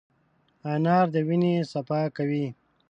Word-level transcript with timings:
انار 0.71 1.05
د 1.13 1.15
وینې 1.27 1.55
صفا 1.71 2.01
کوي. 2.15 2.45